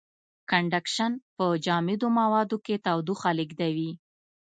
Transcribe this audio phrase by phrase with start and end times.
[0.49, 3.91] کنډکشن په جامدو موادو کې تودوخه لېږدوي.